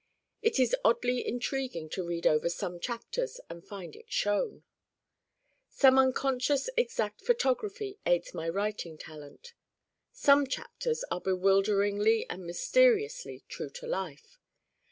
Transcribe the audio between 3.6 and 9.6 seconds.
find it shown. Some unconscious exact photography aids my writing talent.